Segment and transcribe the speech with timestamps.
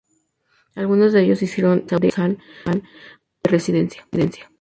[0.73, 2.81] Algunos de ellos hicieron de El Sauzal su lugar
[3.43, 4.03] de residencia.